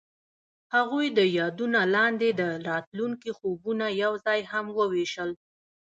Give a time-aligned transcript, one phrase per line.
[0.75, 5.29] هغوی د یادونه لاندې د راتلونکي خوبونه یوځای هم وویشل.